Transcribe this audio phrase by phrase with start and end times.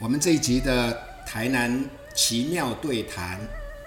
[0.00, 3.38] 我们这一集的台南奇妙对谈，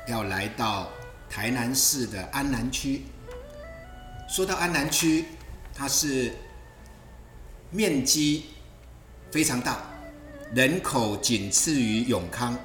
[0.07, 0.87] 要来到
[1.27, 3.01] 台南市的安南区。
[4.29, 5.25] 说到安南区，
[5.73, 6.31] 它是
[7.71, 8.45] 面积
[9.31, 9.81] 非常大，
[10.53, 12.55] 人口仅次于永康。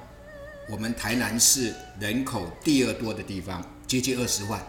[0.69, 4.61] 我们台南市人口第二多的地方，接近二十万，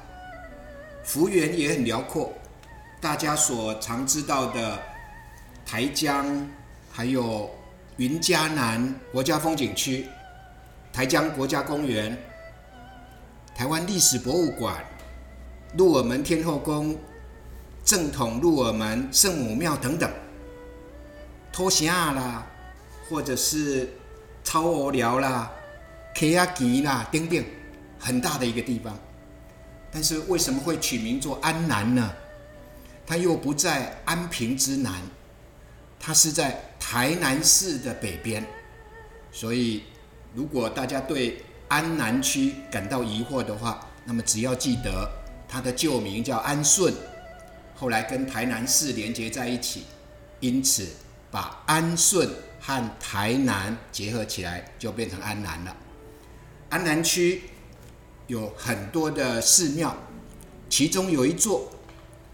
[1.03, 2.33] 幅员也很辽阔。
[3.01, 4.81] 大家所常知道的
[5.65, 6.47] 台江，
[6.89, 7.53] 还有
[7.99, 10.07] 云嘉南国家风景区、
[10.93, 12.17] 台江国家公园、
[13.53, 14.81] 台湾历史博物馆、
[15.75, 16.97] 鹿耳门天后宫、
[17.83, 20.09] 正统鹿耳门圣母庙等等，
[21.51, 22.47] 托西亚啦，
[23.09, 23.89] 或者是
[24.45, 25.51] 超鹅寮啦。
[26.15, 27.45] K 亚吉啦，丁丁，
[27.99, 28.97] 很大的一个地方，
[29.91, 32.13] 但是为什么会取名做安南呢？
[33.05, 35.01] 它又不在安平之南，
[35.99, 38.43] 它是在台南市的北边，
[39.31, 39.83] 所以
[40.33, 45.07] 如果大家对安南区感到疑惑的话，那么只要记得
[45.47, 46.93] 它的旧名叫安顺，
[47.75, 49.83] 后来跟台南市连接在一起，
[50.39, 50.87] 因此
[51.29, 52.27] 把安顺
[52.59, 55.75] 和台南结合起来，就变成安南了。
[56.69, 57.43] 安南区
[58.27, 59.95] 有很多的寺庙，
[60.69, 61.69] 其中有一座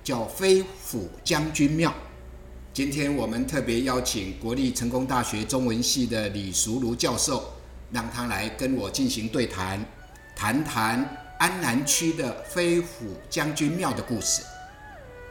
[0.04, 1.94] 叫飞虎将军庙。
[2.76, 7.54] 今天我们特别邀请国立成功大学中文系的李淑如教授，
[7.90, 9.80] 让他来跟我进行对谈，
[10.36, 14.44] 谈谈安南区的飞虎将军庙的故事。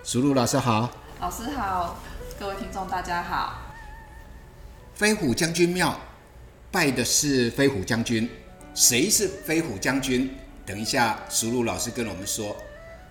[0.03, 1.98] 淑如老师好，老师好，
[2.41, 3.58] 各位听众大家好。
[4.95, 6.01] 飞虎将军庙
[6.73, 8.27] 拜的是飞虎将军。
[8.75, 10.34] 谁是飞虎将军？
[10.64, 12.56] 等一下，淑如老师跟我们说。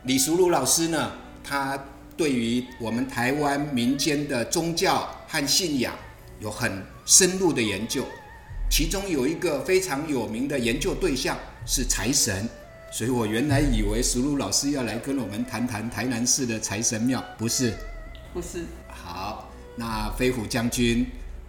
[0.06, 1.12] 李淑如老师呢，
[1.44, 1.78] 他
[2.16, 5.94] 对于我们台湾民间的宗教和信仰
[6.39, 8.06] 有很深入的研究，
[8.69, 12.47] 其中有一个非常有名的研究对象是财神，
[12.91, 17.73] 所以我原来以为石鲁老师要来跟我们谈谈台南市的财神庙，不是？
[18.34, 18.66] 不是。
[18.88, 21.06] 好，那飞虎将军。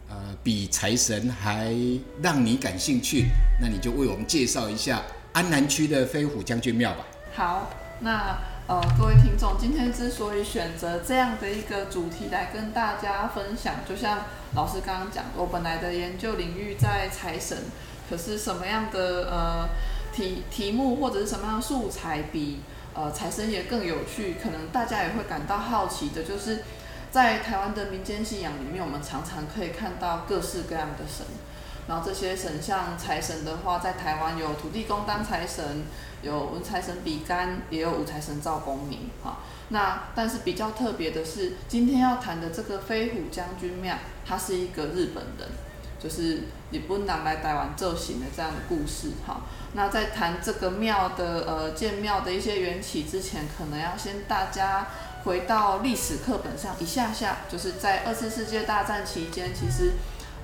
[0.07, 1.75] 呃，比财神还
[2.23, 3.25] 让你感兴趣，
[3.61, 7.07] 那你就为我们介绍一下安南区的飞虎将军庙吧。
[7.35, 14.21] 好，那呃，各位听众，今天之所以选择这样的一个主题来跟大家分享，就像
[14.55, 17.59] 老师刚刚讲，我本来的研究领域在财神，
[18.09, 19.69] 可是什么样的呃
[20.15, 22.61] 题题目或者是什么样的素材比
[22.95, 26.63] 呃财神爷更有趣，可能大家也会感到好奇的，就是。
[27.15, 31.25] 在台湾的民间信仰里面，我们常常可以看到各式各样的神。
[31.87, 35.85] 然后这些神像财神的话，在台湾有土地公当财神，
[36.23, 39.11] 有文财神比干，也有武财神赵公明。
[39.23, 43.97] 哈，那但是比较特别的是，今天要谈的这个飞虎将军庙，
[44.27, 45.49] 他是一个日本人，
[45.99, 49.13] 就是日本人来台湾奏行的这样的故事。
[49.27, 49.43] 哈，
[49.75, 54.87] 那在谈这个庙的呃建庙的一些缘起之前，可能要先大家。
[55.25, 59.93] 回到历史课本上一下下，就是在二次世界大战期间，其实，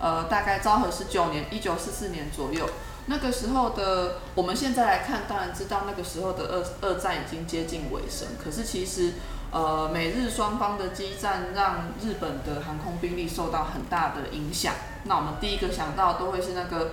[0.00, 2.69] 呃，大概昭和十九年，一九四四年左右，
[3.06, 8.28] 那个时候的，我们现在来看，当然知道那个时候的二二战已经接近尾声。
[8.43, 9.12] 可是其实，
[9.50, 14.75] 呃，美日双方的激战让日本的航空兵力受到很大的影响。
[15.05, 16.93] 那我们第一个想到都会是那个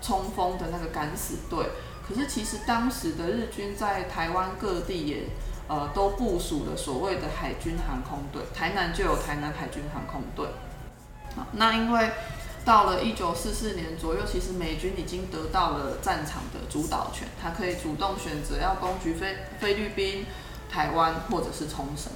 [0.00, 1.66] 冲锋的那个敢死队。
[2.06, 5.22] 可是其实当时的日军在台湾各地也。
[5.66, 10.46] 呃，都部署了所谓的海军航空队，台南就有台南海军航空队。
[11.52, 12.10] 那因为
[12.64, 20.24] 到了一九四四年左右，其实美军已经得到了战场的主导权，他可以主动选择要攻击菲菲律宾、
[20.70, 22.10] 台湾或者是冲绳。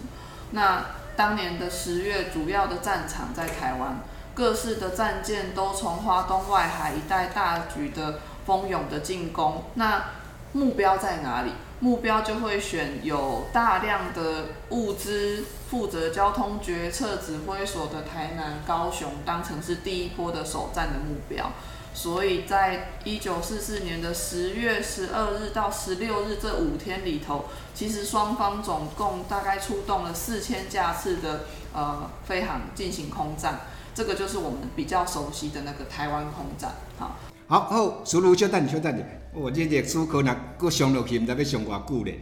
[0.53, 4.01] 那当年的十月，主要的战场在台湾，
[4.35, 9.65] 各式的战舰都从花东外海一带大举的蜂拥的进攻。
[9.75, 10.05] 那
[10.53, 11.53] 目标在哪里？
[11.81, 21.53] 目标就会选有大量的物资、负责交通决策指挥所的台南、高雄当成是第一波的首战的目标。
[21.95, 33.61] 所以在一九四四年的十月十二日到十六日这五天里头，其实双方总共大概出动了四千架次的呃飞航进行空战。
[33.95, 36.73] 这个就是我们比较熟悉的那个台湾空战。
[36.99, 37.17] 好，
[37.49, 39.03] 好，好，苏鲁小等，小等你。
[39.33, 42.19] 我这历史可能搁上落去，唔知要上偌久咧。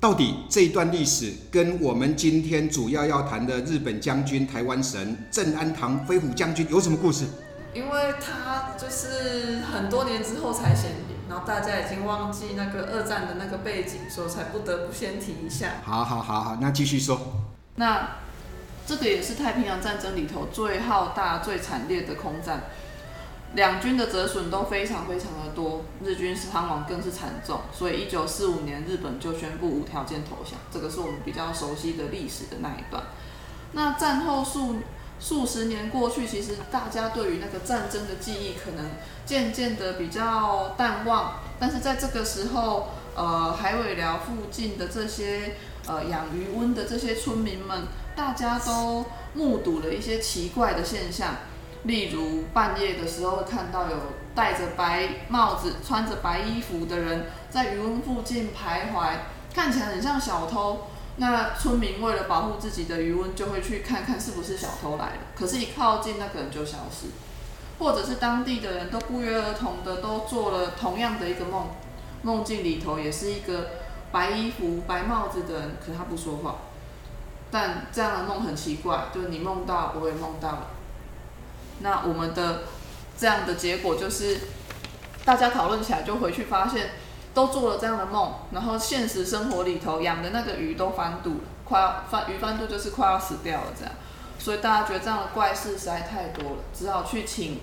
[0.00, 7.26] 到底这一段历史跟我们今天主要要谈的日本将军、台湾神郑安堂飞虎将军有什么故事？
[7.74, 15.74] 因为他就是很多年之后才显灵，然后大家已经忘记那个二战的那个背景，所以才不得不先提一下。
[15.84, 17.20] 好好好好，那继续说。
[17.76, 18.16] 那
[18.86, 22.64] 这个也是太平洋战争里头最浩大、最惨烈的空战。
[23.54, 33.02] 两军的折损都非常非常的多，日军伤亡更是惨重，所以一九四五年日本就宣布无条件投降，这个是我们比较熟悉的历史的那一段。
[33.72, 34.76] 那战后数
[35.18, 38.86] 数十年过去，其实大家对于那个战争的记忆可能
[39.26, 45.56] 渐渐的比较淡忘，但是在这个时候，呃，海尾寮附近的这些
[45.86, 47.82] 呃养鱼温的这些村民们，
[48.14, 51.34] 大家都目睹了一些奇怪的现象，
[51.84, 53.96] 例如半夜的时候会看到有
[54.34, 59.14] 戴着白帽子、穿着白衣服的人在鱼温附近徘徊，
[59.54, 60.86] 看起来很像小偷。
[61.16, 65.12] 那村民为了保护自己的余温，就会去看看是不是小偷来了。
[65.36, 67.08] 可是，一靠近，那个人就消失，
[67.78, 71.66] 或者是当地的人都不约而同的都做了同样的一个梦，
[72.22, 73.70] 梦境里头也是一个
[74.12, 76.56] 白衣服、白帽子的人，可他不说话。
[77.50, 80.66] 但这样的梦很奇怪，就是你梦到，我也梦到了。
[81.80, 82.62] 那我们的
[83.18, 84.38] 这样的结果就是，
[85.24, 86.90] 大家讨论起来就回去发现。
[87.32, 93.94] 都做了这样的梦，然后现实生活里头养的那个鱼都翻肚了，快要翻鱼翻肚就是快要死掉了这样，
[94.36, 97.60] 所以大家觉得这样的怪事实在太多了，只好去请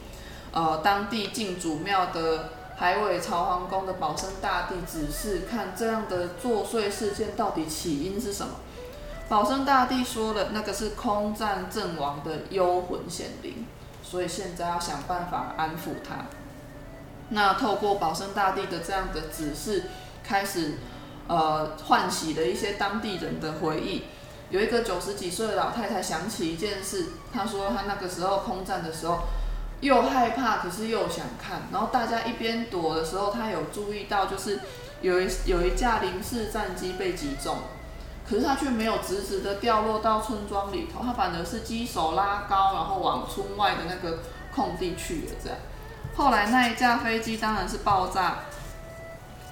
[0.54, 8.54] 呃当地进主庙的海尾朝皇宫的保生大帝指示，看这样的作祟事件到底起因是什么。
[9.28, 13.66] 保生大帝说了，那个是空战阵亡的幽魂显灵，
[14.10, 16.26] 所以现在要想办法安抚他。
[17.30, 19.84] 那透过保生大帝的这样的指示，
[20.24, 20.76] 开始
[21.28, 24.04] 呃唤起了一些当地人的回忆。
[24.50, 29.20] 有一个九十几岁的老太太想起一件事，她说她那个时候空战的时候，
[29.82, 31.64] 又害怕，可是又想看。
[31.74, 34.62] 然后大家一边躲的时候，她有注意到，就是
[35.02, 37.58] 有一有一架零式战机被击中，
[38.30, 44.20] 可是他却没有直直的掉落到村庄里头，他反而是机手拉高，然后往村外的那个
[44.54, 45.58] 空地去了，这样。
[46.16, 48.40] 后来那一架飞机当然是爆炸，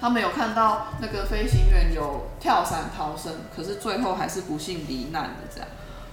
[0.00, 5.68] 他们有看到那个飞行员有跳伞逃生，可是最后还是不幸罹难的这样。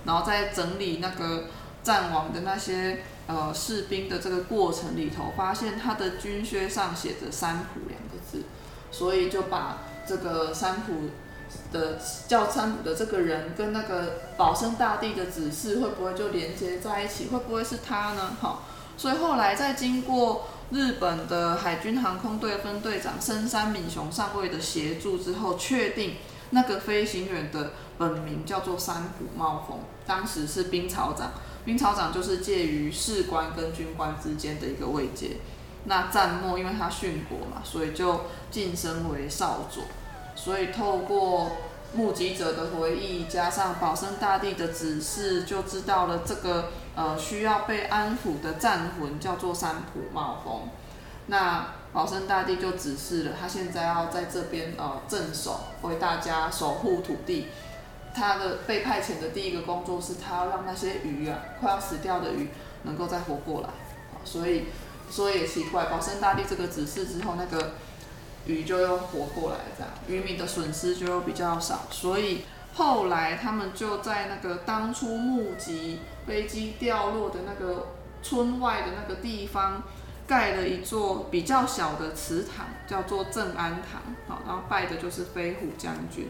[0.05, 1.45] 然后在整理那个
[1.81, 8.43] 战亡的那些呃士兵的这个过程里头，发现他的军靴上写着“三浦”两个字，
[8.91, 11.09] 所以就把这个三浦
[11.73, 11.99] 的
[12.29, 17.25] 叫三浦的这个人跟那个保生大帝的指示会不会就连接在一起？
[17.27, 18.37] 会不会是他呢？
[18.39, 18.63] 好。
[18.95, 26.17] 所以后来在经过日本的海军航空队分队长深山敏雄上尉的协助之后，确定
[26.51, 31.31] 那个飞行员的本名叫做山浦茂丰，当时是兵曹长，
[31.65, 35.37] 兵曹长就是介于士官跟军官之间的一个位阶。
[35.85, 38.21] 那战末因为他殉国嘛，所以就
[38.51, 39.83] 晋升为少佐。
[40.35, 41.51] 所以透过
[41.93, 46.71] 目击者的回忆，加上保生大帝的指示，就知道了这个。
[46.95, 50.69] 呃，需要被安抚的战魂叫做三浦茂丰，
[51.25, 57.47] 那保生大帝就指示了，他现在要在这边呃镇守，为大家守护土地。
[58.13, 62.49] 他的被派遣的第一个工作是，他要让那些鱼啊，快要死掉的鱼
[62.83, 63.69] 能够再活过来。
[64.23, 64.65] 所以，
[65.09, 67.71] 所以也奇怪，保生大帝这个指示之后，那个
[68.45, 71.87] 鱼就又活过来，这样渔民的损失就又比较少。
[71.91, 72.41] 所以
[72.73, 75.99] 后来他们就在那个当初目击。
[76.25, 77.87] 飞机掉落的那个
[78.21, 79.83] 村外的那个地方，
[80.25, 84.01] 盖了一座比较小的祠堂，叫做正安堂。
[84.25, 86.29] 好，然后拜的就是飞虎将军。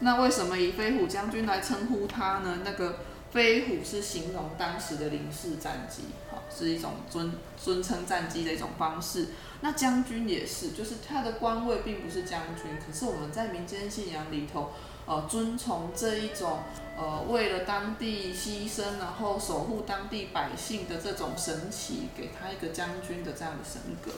[0.00, 2.58] 那为什么以飞虎将军来称呼他呢？
[2.64, 2.96] 那个
[3.32, 7.32] 飞虎是形容当时的零式战机，好，是一种尊
[7.62, 9.28] 尊称战机的一种方式。
[9.60, 14.70] 那将军也是，就是他的官位并不是将军，可是我们在民间信仰里头。
[15.06, 16.60] 呃，遵从这一种
[16.96, 24.12] 呃，为了当地牺牲，然后守护当地百姓的这种神奇，给他一个将军的这样的神格。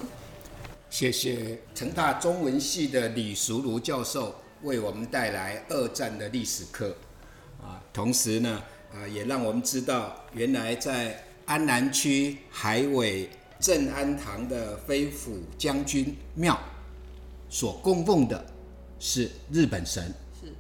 [0.91, 6.95] 谢谢成大中文系的李淑如教授为我们带来二战的历史课
[7.63, 8.63] 啊，同时呢，
[8.95, 16.59] 啊，也让我们知道原来在安南区海尾镇安堂的飞虎将军庙
[17.49, 18.45] 所供奉的
[18.99, 20.13] 是日本神。
[20.41, 20.53] 是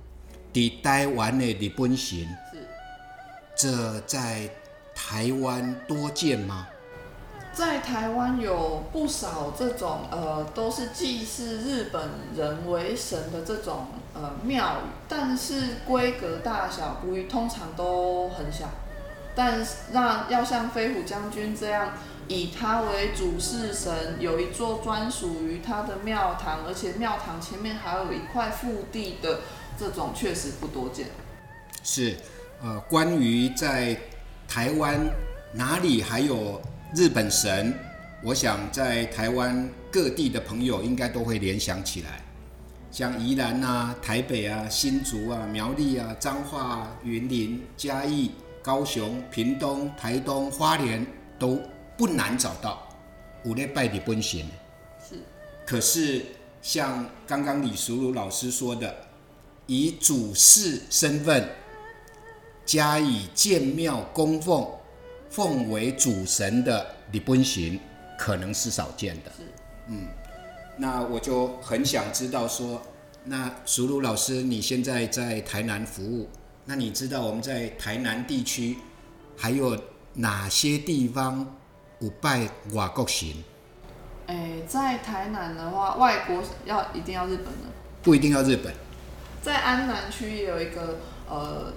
[0.53, 2.19] 抵台湾的日本神，
[2.53, 2.67] 是
[3.57, 4.49] 这在
[4.95, 6.69] 台湾多见吗？
[7.52, 18.68] 在台湾有不少这种呃，都是祭祀日本人为神的这种呃庙宇，但是规格大小不一，通常都很小。
[19.35, 21.92] 但那要像飞虎将军这样，
[22.28, 29.40] 以他为主事神，有一座专属于他的庙堂，而且庙堂前面还有一块腹地的。
[29.78, 31.06] 这种确实不多见。
[31.82, 32.14] 是，
[32.62, 33.97] 呃，关于在
[34.47, 35.00] 台湾
[35.54, 36.61] 哪里还有
[36.94, 37.72] 日本神
[38.22, 42.22] 我想在台湾各地的朋友应该都会联想起来，
[42.90, 48.32] 像宜兰啊、台北啊、新竹啊、苗栗啊、彰化、啊、云林、嘉义、
[48.62, 51.04] 高雄、屏东、台东、花莲
[51.38, 51.58] 都
[51.96, 52.87] 不难找到。
[53.44, 54.42] 五类拜的本神。
[55.08, 55.16] 是，
[55.64, 56.22] 可是
[56.61, 58.94] 像刚刚李淑如老师说的，
[59.66, 61.49] 以主事身份
[62.66, 64.68] 加以建庙供奉，
[65.33, 67.81] 奉为主神的李本行。
[68.19, 69.33] 可能是少见的，
[69.89, 70.07] 嗯，
[70.77, 72.81] 那我就很想知道说，
[73.25, 76.29] 那熟鲁老师，你现在在台南服务，
[76.67, 78.77] 那你知道我们在台南地区
[79.37, 79.77] 还有
[80.15, 81.57] 哪些地方
[81.99, 83.29] 有拜外国神？
[84.29, 87.73] 哎，在台南的话，外国要一定要日本的，
[88.05, 88.73] 不一定要日本，
[89.43, 91.73] 在安南区也有一个呃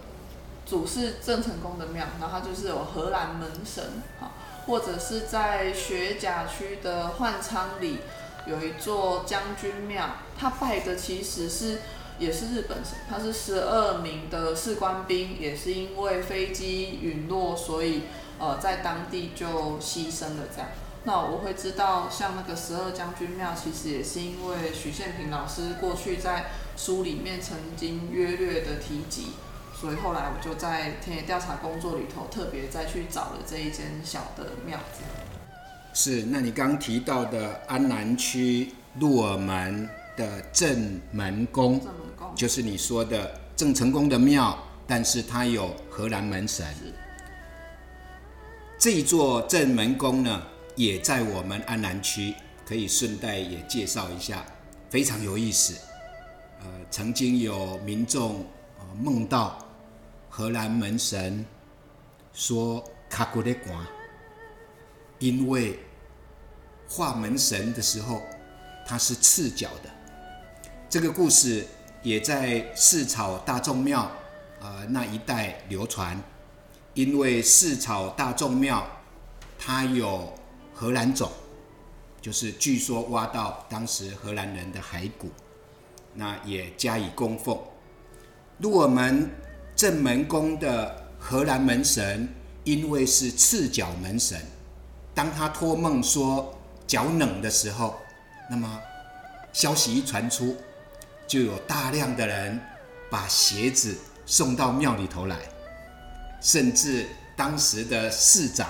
[0.65, 3.83] 主是郑成功的庙，然后就是有荷兰门神，
[4.19, 4.31] 好。
[4.65, 7.99] 或者是在学甲区的换仓里
[8.47, 11.81] 有一座将军庙，他拜的其实是
[12.17, 18.05] 也是日本神，他是十二名的士官兵，也是因为飞机陨落，所以
[18.39, 20.69] 呃在当地就牺牲了这样。
[21.03, 29.33] 那我会知道，像那个十二将军庙，其实也是因为许宪平老师过去在书里面曾经约略的提及。
[29.85, 35.03] 所以后来我就在田野调查工作里头，特别再去找了这一间小的庙子。
[35.93, 39.87] 是，那你刚提到的安南区鹿耳门
[40.17, 41.79] 的正门宫，
[42.35, 46.65] 就是你说的郑成功的庙，但是它有荷兰门神。
[48.79, 50.41] 这一座正门宫呢，
[50.75, 52.33] 也在我们安南区，
[52.65, 54.43] 可以顺带也介绍一下，
[54.89, 55.79] 非常有意思。
[56.61, 58.43] 呃，曾经有民众
[58.99, 59.61] 梦到。
[60.37, 61.45] 荷兰门神
[62.33, 63.87] 说：“卡古的关，
[65.19, 65.79] 因为
[66.89, 68.21] 画门神的时候，
[68.85, 69.89] 他是赤脚的。
[70.89, 71.65] 这个故事
[72.03, 74.11] 也在四草大众庙
[74.59, 76.21] 啊那一带流传。
[76.95, 78.85] 因为四草大众庙
[79.57, 80.33] 它有
[80.73, 81.31] 荷兰种，
[82.21, 85.29] 就是据说挖到当时荷兰人的骸骨，
[86.13, 87.57] 那也加以供奉。
[88.59, 89.31] 入我们。”
[89.75, 92.29] 正门宫的荷兰门神，
[92.63, 94.39] 因为是赤脚门神，
[95.13, 97.99] 当他托梦说脚冷的时候，
[98.49, 98.79] 那么
[99.51, 100.55] 消息一传出，
[101.27, 102.59] 就有大量的人
[103.09, 105.37] 把鞋子送到庙里头来，
[106.41, 108.69] 甚至当时的市长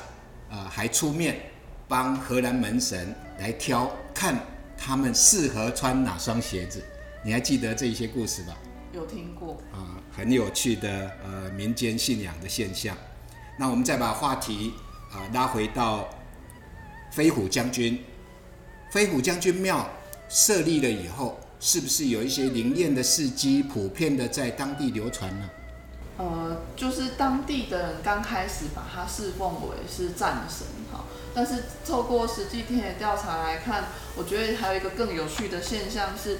[0.49, 1.37] 啊还出面
[1.87, 4.39] 帮荷兰门神来挑，看
[4.75, 6.83] 他们适合穿哪双鞋子。
[7.23, 8.55] 你还记得这些故事吧？
[8.95, 12.95] 有听过啊，很有趣的呃民间信仰的现象。
[13.59, 14.73] 那我们再把话题
[15.11, 16.07] 啊拉回到
[17.11, 18.01] 飞虎将军。
[18.89, 19.89] 飞虎将军庙
[20.29, 25.49] 设立了以后，是不是有一些灵验的事迹普遍的在当地流传呢？
[26.17, 33.85] 呃，就是当地的人刚开始把它侍奉为是战神哈，但是透过实际田野调查来看，
[34.15, 36.39] 我觉得还有一个更有趣的现象是，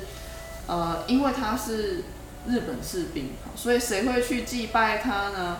[0.68, 2.04] 呃，因为它是。
[2.48, 5.58] 日本士兵，所以谁会去祭拜他呢？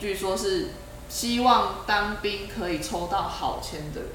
[0.00, 0.68] 据说是
[1.08, 4.10] 希望当兵可以抽到好签的人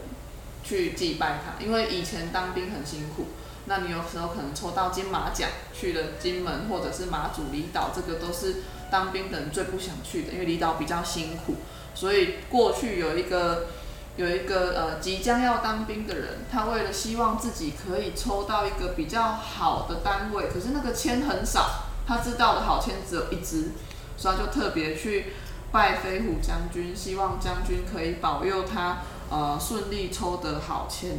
[0.63, 3.27] 去祭拜他，因为以前当兵很辛苦，
[3.65, 11.55] 那你有时候可能抽到金马奖去了金门或者是马祖离岛，这个都是当兵的人最不想去的，因为离岛比较辛苦。
[11.93, 13.67] 所以过去有一个
[14.15, 21.82] 有一个呃即将要当兵的人，他为了希望自己可以抽到一个比较好的单位，可是那个签很少。
[22.05, 23.71] 他知道的好签只有一支，
[24.17, 25.33] 所以他就特别去
[25.71, 31.17] 拜飞虎将军，希望将军可以保佑他，呃，顺利抽得好签。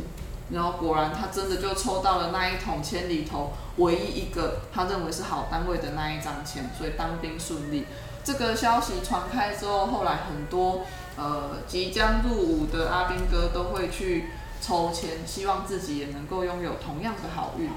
[0.50, 7.86] 然后果然他真的就抽到了那一桶签里头唯一一个他认为是好单位的那一张签，所以当兵顺利。
[8.22, 10.82] 这个消息传开之后，后来很多
[11.16, 14.26] 呃即将入伍的阿兵哥都会去
[14.60, 17.70] 抽签，希望自己也能够拥有同样的好运。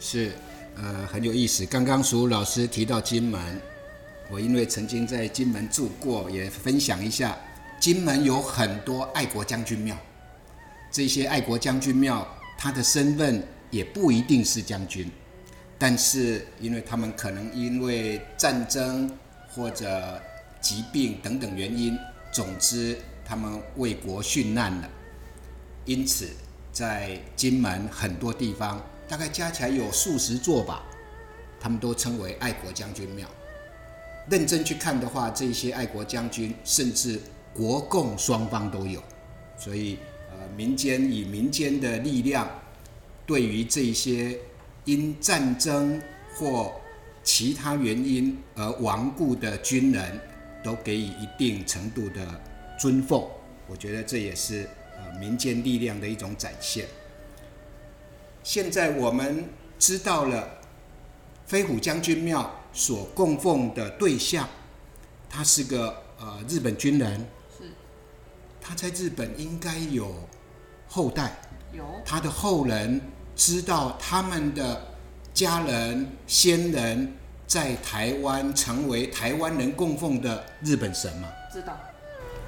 [0.00, 0.32] 是。
[0.80, 1.66] 呃，很有意思。
[1.66, 3.40] 刚刚苏老师提到金门，
[4.30, 7.36] 我因为曾经在金门住过，也分享一下。
[7.80, 9.96] 金门有很多爱国将军庙，
[10.90, 15.10] 这些爱国将军庙，他的身份也不一定是将军，
[15.76, 19.10] 但是因为他们可能因为战争
[19.48, 20.22] 或者
[20.60, 21.98] 疾病等等原因，
[22.32, 24.88] 总之他们为国殉难了，
[25.84, 26.28] 因此
[26.72, 28.80] 在金门很多地方。
[29.08, 30.84] 大概加起来有数十座吧，
[31.58, 33.26] 他们都称为爱国将军庙。
[34.30, 37.18] 认真去看的话，这些爱国将军甚至
[37.54, 39.02] 国共双方都有，
[39.56, 39.98] 所以
[40.30, 42.46] 呃，民间以民间的力量，
[43.24, 44.38] 对于这些
[44.84, 45.98] 因战争
[46.34, 46.72] 或
[47.24, 50.20] 其他原因而亡故的军人，
[50.62, 52.40] 都给予一定程度的
[52.78, 53.24] 尊奉。
[53.66, 56.84] 我觉得这也是呃民间力量的一种展现。
[58.42, 59.44] 现在我们
[59.78, 60.48] 知道了
[61.46, 64.48] 飞虎将军庙所供奉的对象，
[65.28, 67.26] 他是个呃日本军人，
[67.58, 67.64] 是。
[68.60, 70.14] 他在日本应该有
[70.88, 71.38] 后代，
[71.72, 71.84] 有。
[72.04, 73.00] 他的后人
[73.34, 74.94] 知道他们的
[75.32, 77.14] 家人先人
[77.46, 81.28] 在台湾成为台湾人供奉的日本神吗？
[81.52, 81.76] 知道，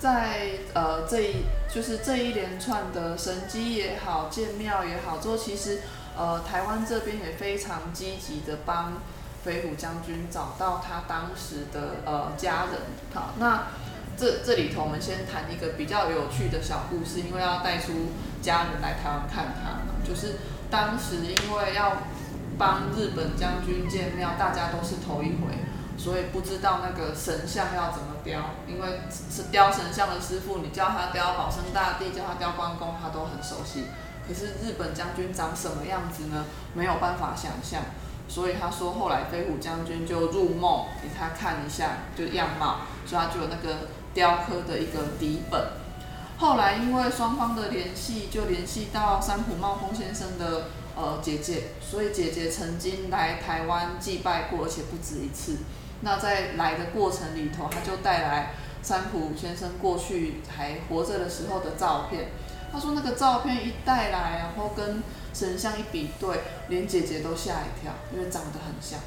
[0.00, 5.82] 在呃这一就是这一连串的神机也好，建庙也好，之后其实
[6.16, 8.94] 呃台湾这边也非常积极的帮
[9.44, 12.80] 飞虎将军找到他当时的呃家人。
[13.12, 13.66] 好，那
[14.16, 17.92] 这这里头我们先谈一个比较有趣的小故事，因为要带出
[18.40, 20.36] 家人来台湾看他嘛，就是
[20.70, 21.98] 当时因为要
[22.56, 25.52] 帮日本将军建庙，大家都是头一回。
[26.02, 33.84] 所以不知道那个神像要怎么雕，因为是雕神像的师傅，你叫他雕保生大帝，叫他雕关公，他都很熟悉。
[34.26, 36.46] 可是日本将军长什么样子呢？
[36.72, 37.82] 没有办法想象。
[38.26, 45.60] 所以他说，后来飞虎将军就入梦给他看一下，就样貌，所以他就有那个雕刻的一个底本。
[46.38, 55.58] 后来因为双方的联系，就联系到三浦茂丰先生的呃姐姐，所以姐姐曾经来台湾祭拜过，而且不止一次。
[56.02, 62.28] 那在来的过程里头，他就带来三浦先生过去还活着的时候的照片。
[62.72, 65.02] 他说那个照片一带来，然后跟
[65.34, 69.00] 神像一比对，连姐姐都吓一跳，因为长得很像。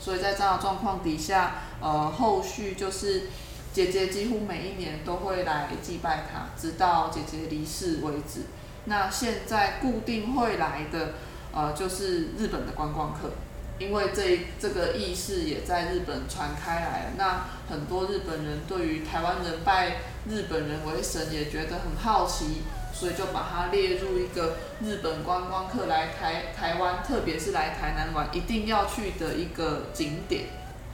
[0.00, 3.28] 所以在这样的状况底下，呃，后续就是
[3.72, 8.42] 姐姐几乎每一年都会来祭拜他，直到姐姐离世为止。
[8.84, 11.14] 那现在固定会来的，
[11.54, 13.30] 呃，就是日本的观光客。
[13.78, 19.96] 因为这这个意识也在日本传开来，那很多日本人对于台湾人拜
[20.28, 30.44] 日本人为神也觉得很好奇，所以就把它列入一个日本观光客来台台湾，特别是来台南玩一定要去的一个景点。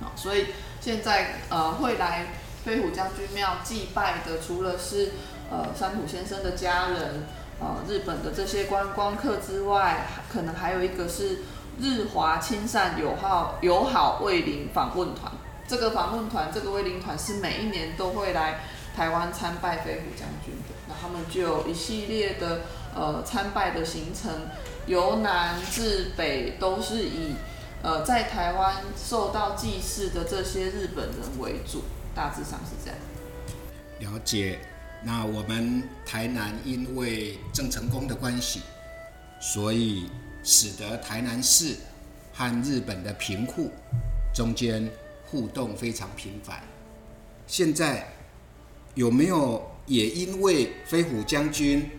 [0.00, 0.46] 好，所以
[0.80, 2.28] 现在呃会来
[2.64, 5.10] 飞虎将军庙祭拜的，除了是
[5.50, 7.26] 呃山浦先生的家人，
[7.60, 11.40] 呃日本的这些观光客之外，可能还有一个是。
[11.80, 15.32] 日华亲善友好友好卫灵访问团，
[15.66, 18.60] 这个访问团，这个卫灵团是每一年都会来
[18.94, 20.74] 台湾参拜飞虎将军的。
[20.86, 22.60] 那他们就有一系列的
[22.94, 24.30] 呃参拜的行程，
[24.84, 27.34] 由南至北都是以
[27.82, 31.82] 呃在台湾受到祭祀的这些日本人为主，
[32.14, 34.12] 大致上是这样。
[34.12, 34.58] 了解。
[35.02, 38.60] 那我们台南因为郑成功的关系，
[39.40, 40.10] 所以。
[40.42, 41.76] 使得台南市
[42.33, 43.70] 和日本的贫户
[44.35, 44.90] 中间
[45.26, 46.62] 互动非常频繁。
[47.46, 48.07] 现在
[48.94, 51.90] 有没有也因为飞虎将军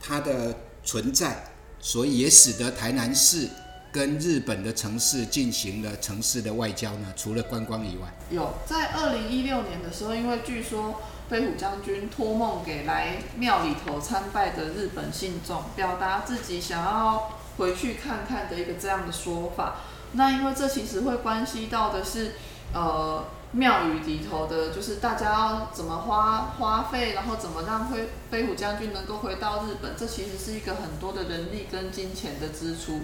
[0.00, 0.54] 他的
[0.84, 1.44] 存在，
[1.80, 3.48] 所以也使得台南市
[3.92, 7.12] 跟日本的城市进行了城市的外交呢？
[7.16, 17.35] 除了观光以外，有在二零一六年的时候，因为据说飞虎将军托梦给来庙里头参拜的日本信众，表达自己想要。
[17.58, 19.76] 回去看看的一个这样的说法，
[20.12, 22.32] 那因为这其实会关系到的是，
[22.72, 33.00] 呃，庙宇里头的，就是大家要怎么花花费，然后怎么让飞飞虎将军能够回到日本，这其实是一个很多的人力跟金钱的支出，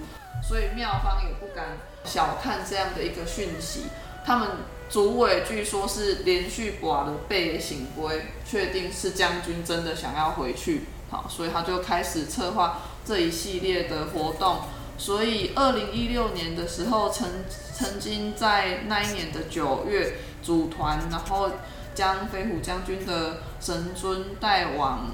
[0.47, 3.85] 所以庙方也不敢小看这样的一个讯息。
[4.25, 4.49] 他们
[4.89, 12.79] 主委据说是连续寡了背醒归，确定是将军真的想要回去，好，所以他就开始策划。
[13.05, 14.61] 这一系列的活动，
[14.97, 17.29] 所以二零一六年的时候，曾
[17.75, 21.51] 曾经在那一年的九月组团，然后
[21.95, 25.11] 将飞虎将军的神尊带往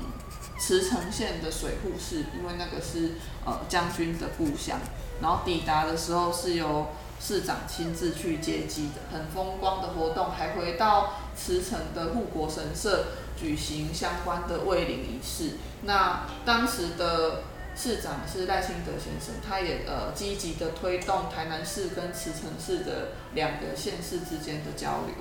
[0.59, 3.12] 慈城县的水户市，因为那个是
[3.46, 4.79] 呃将军的故乡。
[5.22, 15.53] 然后抵达的时候是由市长亲自去接机的，很风光的活动，还回到慈城的护国神社举行相关的慰灵仪式。
[15.85, 17.44] 那当时的。
[17.81, 25.14] 市长是赖清德先生，他也呃积极的推动台南市跟慈城市的两个县市之间的交流，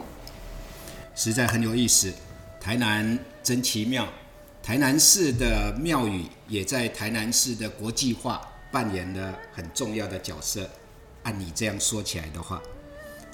[1.14, 2.12] 实在很有意思。
[2.60, 4.08] 台南真奇妙，
[4.64, 8.42] 台南市的庙宇也在台南市的国际化
[8.72, 10.68] 扮演了很重要的角色。
[11.22, 12.60] 按你这样说起来的话，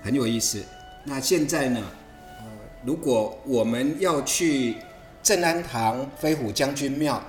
[0.03, 0.61] 很有意思。
[1.05, 1.81] 那现在呢？
[2.39, 2.45] 呃，
[2.85, 4.75] 如果我们要去
[5.23, 7.23] 镇安堂飞虎将军庙。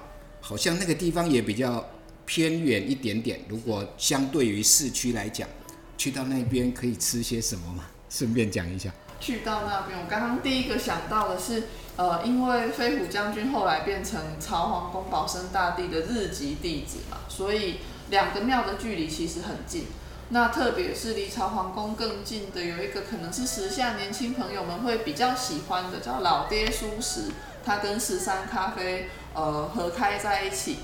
[0.47, 1.83] 好像那个地方也比较
[2.27, 3.41] 偏远一点点。
[3.49, 5.49] 如果相对于市区来讲，
[5.97, 7.87] 去到那边可以吃些什么吗？
[8.11, 8.93] 顺便讲一下。
[9.19, 11.63] 去到那边，我刚刚第一个想到的是，
[11.97, 17.77] 呃，因为飞虎将军后来变成朝皇宫保生大帝的日籍弟子嘛，所以
[18.11, 19.87] 两个庙的距离其实很近。
[20.29, 27.31] 那特别是离朝皇宫更近的，有一个可能是时下年轻朋友们会比较喜欢的，叫老爹素食，
[27.65, 30.79] 它跟十三咖啡呃合开在一起，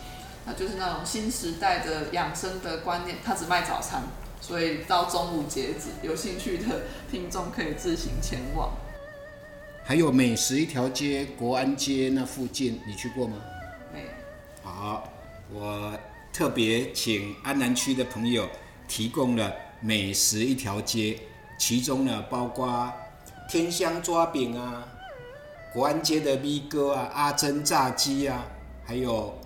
[0.44, 4.02] 那就是那种新时代的养生的观念，它只卖早餐，
[4.40, 8.70] 所以到中午截止，有兴趣的听众可以自行前往。
[9.84, 13.36] 还有美食一条街，国安街那附近，你去过吗？
[13.92, 14.08] 没有。
[14.62, 15.08] 好，
[15.52, 15.92] 我
[16.32, 18.48] 特别请安南区的朋友。
[18.88, 21.16] 提供了美食一条街，
[21.56, 22.92] 其中呢包括
[23.48, 24.84] 天香抓饼啊、
[25.72, 28.44] 国安街的 V 哥啊、阿珍炸鸡啊，
[28.84, 29.38] 还有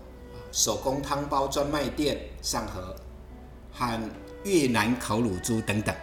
[0.50, 2.96] 手工汤包专卖店上河
[3.70, 4.10] 和
[4.44, 5.94] 越南烤乳猪等等，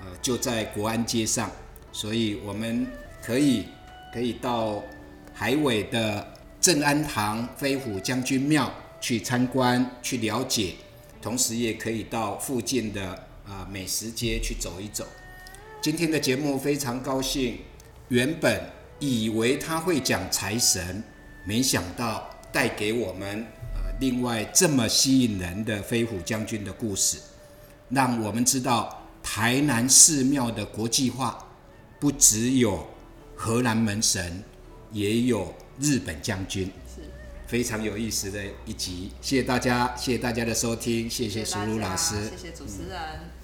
[0.00, 1.48] 呃，就在国安街上，
[1.92, 2.84] 所以我们
[3.22, 3.66] 可以
[4.12, 4.82] 可以到
[5.32, 10.74] 海尾的镇安堂飞虎将军庙去参观去了解。
[11.22, 13.06] 同时也可以到附近的
[13.46, 15.06] 啊美食街去走一走。
[15.82, 17.58] 今天的节目非常高兴，
[18.08, 18.58] 原本
[19.00, 21.02] 以为他会讲财神，
[21.44, 27.18] 没想到带给我们呃另外这么吸引人的飞虎将军的故事，
[27.88, 31.48] 让我们知道台南寺庙的国际化
[31.98, 32.86] 不只有
[33.34, 34.44] 荷兰门神，
[34.92, 36.70] 也有日本将军。
[37.46, 43.39] 非常有意思的一集，谢谢大家，谢谢大家的收听，谢谢苏鲁老师，谢谢主持人。